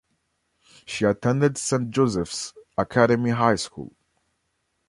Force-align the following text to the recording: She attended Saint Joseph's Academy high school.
She 0.83 1.05
attended 1.05 1.59
Saint 1.59 1.91
Joseph's 1.91 2.55
Academy 2.75 3.29
high 3.29 3.53
school. 3.57 3.93